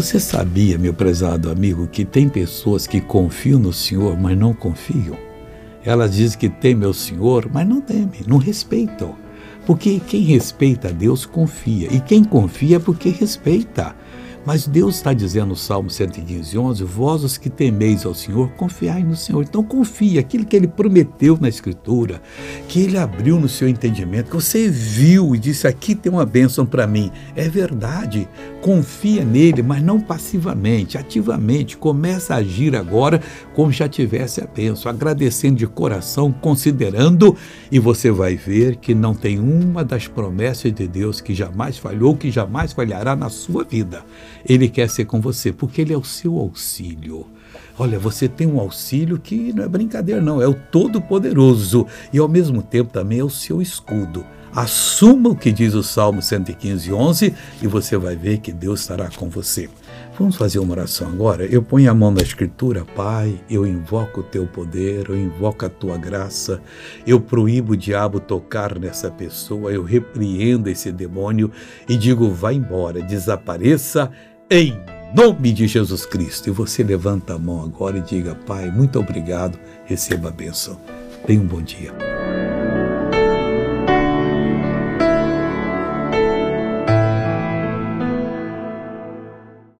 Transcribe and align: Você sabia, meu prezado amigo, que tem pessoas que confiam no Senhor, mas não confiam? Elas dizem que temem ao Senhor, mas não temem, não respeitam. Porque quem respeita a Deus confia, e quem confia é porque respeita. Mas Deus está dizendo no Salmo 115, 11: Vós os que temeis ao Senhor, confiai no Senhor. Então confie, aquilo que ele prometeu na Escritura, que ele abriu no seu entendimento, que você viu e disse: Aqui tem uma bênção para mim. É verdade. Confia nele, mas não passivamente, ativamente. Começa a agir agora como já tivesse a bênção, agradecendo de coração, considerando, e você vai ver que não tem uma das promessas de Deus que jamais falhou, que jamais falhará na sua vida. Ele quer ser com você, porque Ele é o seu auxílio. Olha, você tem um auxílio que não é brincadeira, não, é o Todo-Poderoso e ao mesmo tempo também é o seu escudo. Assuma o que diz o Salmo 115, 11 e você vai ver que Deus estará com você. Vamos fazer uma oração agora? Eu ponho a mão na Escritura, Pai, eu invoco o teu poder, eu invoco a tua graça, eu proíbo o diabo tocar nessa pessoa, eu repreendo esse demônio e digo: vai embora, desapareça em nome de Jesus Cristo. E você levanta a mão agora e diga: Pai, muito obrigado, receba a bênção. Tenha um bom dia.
Você 0.00 0.18
sabia, 0.18 0.78
meu 0.78 0.94
prezado 0.94 1.50
amigo, 1.50 1.86
que 1.86 2.06
tem 2.06 2.26
pessoas 2.26 2.86
que 2.86 3.02
confiam 3.02 3.60
no 3.60 3.70
Senhor, 3.70 4.18
mas 4.18 4.34
não 4.34 4.54
confiam? 4.54 5.14
Elas 5.84 6.14
dizem 6.14 6.38
que 6.38 6.48
temem 6.48 6.86
ao 6.86 6.94
Senhor, 6.94 7.50
mas 7.52 7.68
não 7.68 7.82
temem, 7.82 8.22
não 8.26 8.38
respeitam. 8.38 9.14
Porque 9.66 10.00
quem 10.00 10.22
respeita 10.22 10.88
a 10.88 10.90
Deus 10.90 11.26
confia, 11.26 11.92
e 11.92 12.00
quem 12.00 12.24
confia 12.24 12.76
é 12.76 12.78
porque 12.78 13.10
respeita. 13.10 13.94
Mas 14.44 14.66
Deus 14.66 14.96
está 14.96 15.12
dizendo 15.12 15.48
no 15.48 15.56
Salmo 15.56 15.90
115, 15.90 16.56
11: 16.56 16.84
Vós 16.84 17.24
os 17.24 17.36
que 17.36 17.50
temeis 17.50 18.06
ao 18.06 18.14
Senhor, 18.14 18.48
confiai 18.52 19.02
no 19.02 19.14
Senhor. 19.14 19.42
Então 19.42 19.62
confie, 19.62 20.18
aquilo 20.18 20.46
que 20.46 20.56
ele 20.56 20.66
prometeu 20.66 21.36
na 21.38 21.48
Escritura, 21.48 22.22
que 22.66 22.80
ele 22.80 22.96
abriu 22.96 23.38
no 23.38 23.48
seu 23.48 23.68
entendimento, 23.68 24.30
que 24.30 24.36
você 24.36 24.68
viu 24.68 25.34
e 25.34 25.38
disse: 25.38 25.66
Aqui 25.66 25.94
tem 25.94 26.10
uma 26.10 26.24
bênção 26.24 26.64
para 26.64 26.86
mim. 26.86 27.10
É 27.36 27.48
verdade. 27.48 28.26
Confia 28.62 29.24
nele, 29.24 29.62
mas 29.62 29.82
não 29.82 30.00
passivamente, 30.00 30.98
ativamente. 30.98 31.76
Começa 31.76 32.34
a 32.34 32.38
agir 32.38 32.76
agora 32.76 33.20
como 33.54 33.72
já 33.72 33.88
tivesse 33.88 34.42
a 34.42 34.46
bênção, 34.46 34.90
agradecendo 34.90 35.56
de 35.56 35.66
coração, 35.66 36.32
considerando, 36.32 37.36
e 37.70 37.78
você 37.78 38.10
vai 38.10 38.36
ver 38.36 38.76
que 38.76 38.94
não 38.94 39.14
tem 39.14 39.38
uma 39.38 39.84
das 39.84 40.06
promessas 40.06 40.72
de 40.72 40.86
Deus 40.86 41.20
que 41.20 41.34
jamais 41.34 41.78
falhou, 41.78 42.16
que 42.16 42.30
jamais 42.30 42.72
falhará 42.72 43.16
na 43.16 43.28
sua 43.28 43.64
vida. 43.64 44.04
Ele 44.48 44.68
quer 44.68 44.88
ser 44.88 45.04
com 45.04 45.20
você, 45.20 45.52
porque 45.52 45.80
Ele 45.80 45.92
é 45.92 45.98
o 45.98 46.04
seu 46.04 46.38
auxílio. 46.38 47.26
Olha, 47.78 47.98
você 47.98 48.28
tem 48.28 48.46
um 48.46 48.60
auxílio 48.60 49.18
que 49.18 49.52
não 49.52 49.64
é 49.64 49.68
brincadeira, 49.68 50.20
não, 50.20 50.40
é 50.42 50.46
o 50.46 50.54
Todo-Poderoso 50.54 51.86
e 52.12 52.18
ao 52.18 52.28
mesmo 52.28 52.62
tempo 52.62 52.92
também 52.92 53.20
é 53.20 53.24
o 53.24 53.30
seu 53.30 53.62
escudo. 53.62 54.24
Assuma 54.54 55.30
o 55.30 55.36
que 55.36 55.52
diz 55.52 55.74
o 55.74 55.82
Salmo 55.82 56.20
115, 56.20 56.92
11 56.92 57.34
e 57.62 57.66
você 57.68 57.96
vai 57.96 58.16
ver 58.16 58.38
que 58.38 58.52
Deus 58.52 58.80
estará 58.80 59.08
com 59.08 59.28
você. 59.28 59.68
Vamos 60.18 60.36
fazer 60.36 60.58
uma 60.58 60.72
oração 60.72 61.08
agora? 61.08 61.46
Eu 61.46 61.62
ponho 61.62 61.90
a 61.90 61.94
mão 61.94 62.10
na 62.10 62.20
Escritura, 62.20 62.84
Pai, 62.84 63.40
eu 63.48 63.66
invoco 63.66 64.20
o 64.20 64.22
teu 64.24 64.46
poder, 64.46 65.08
eu 65.08 65.16
invoco 65.16 65.64
a 65.64 65.68
tua 65.68 65.96
graça, 65.96 66.60
eu 67.06 67.20
proíbo 67.20 67.72
o 67.72 67.76
diabo 67.76 68.20
tocar 68.20 68.78
nessa 68.78 69.10
pessoa, 69.10 69.72
eu 69.72 69.82
repreendo 69.82 70.68
esse 70.68 70.92
demônio 70.92 71.50
e 71.88 71.96
digo: 71.96 72.30
vai 72.30 72.54
embora, 72.54 73.00
desapareça 73.00 74.10
em 74.50 74.78
nome 75.14 75.52
de 75.52 75.66
Jesus 75.66 76.04
Cristo. 76.04 76.48
E 76.48 76.52
você 76.52 76.82
levanta 76.82 77.34
a 77.34 77.38
mão 77.38 77.62
agora 77.62 77.98
e 77.98 78.02
diga: 78.02 78.34
Pai, 78.34 78.70
muito 78.70 78.98
obrigado, 78.98 79.58
receba 79.84 80.28
a 80.28 80.32
bênção. 80.32 80.78
Tenha 81.24 81.40
um 81.40 81.46
bom 81.46 81.62
dia. 81.62 82.09